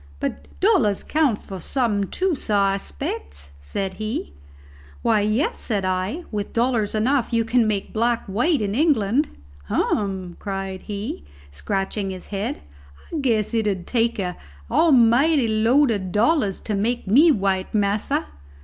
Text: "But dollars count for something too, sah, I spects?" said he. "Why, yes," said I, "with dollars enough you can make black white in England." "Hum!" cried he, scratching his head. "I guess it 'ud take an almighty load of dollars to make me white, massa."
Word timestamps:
"But 0.19 0.47
dollars 0.59 1.03
count 1.03 1.45
for 1.45 1.59
something 1.59 2.09
too, 2.09 2.33
sah, 2.33 2.69
I 2.69 2.77
spects?" 2.77 3.51
said 3.61 3.93
he. 4.01 4.33
"Why, 5.03 5.19
yes," 5.21 5.59
said 5.59 5.85
I, 5.85 6.23
"with 6.31 6.53
dollars 6.53 6.95
enough 6.95 7.31
you 7.31 7.45
can 7.45 7.67
make 7.67 7.93
black 7.93 8.25
white 8.25 8.63
in 8.63 8.73
England." 8.73 9.27
"Hum!" 9.65 10.37
cried 10.39 10.81
he, 10.81 11.23
scratching 11.51 12.09
his 12.09 12.25
head. 12.33 12.63
"I 13.13 13.17
guess 13.17 13.53
it 13.53 13.67
'ud 13.67 13.85
take 13.85 14.17
an 14.17 14.37
almighty 14.71 15.47
load 15.47 15.91
of 15.91 16.11
dollars 16.11 16.61
to 16.61 16.73
make 16.73 17.05
me 17.05 17.31
white, 17.31 17.71
massa." 17.75 18.25